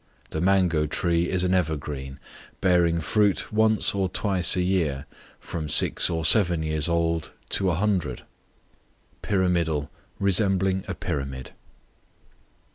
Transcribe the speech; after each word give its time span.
The 0.31 0.41
mango 0.41 0.87
tree 0.87 1.29
is 1.29 1.43
an 1.43 1.53
evergreen, 1.53 2.19
bearing 2.59 3.01
fruit 3.01 3.53
once 3.53 3.93
or 3.93 4.09
twice 4.09 4.55
a 4.55 4.63
year, 4.63 5.05
from 5.39 5.69
six 5.69 6.09
or 6.09 6.25
seven 6.25 6.63
years 6.63 6.89
old 6.89 7.29
to 7.49 7.69
a 7.69 7.75
hundred. 7.75 8.23
Pyramidal, 9.21 9.91
resembling 10.17 10.83
a 10.87 10.95
pyramid. 10.95 11.51